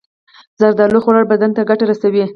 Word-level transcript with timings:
زردالو 0.59 1.03
خوړل 1.03 1.25
بدن 1.31 1.51
ته 1.55 1.61
ګټه 1.69 1.85
رسوي. 1.91 2.23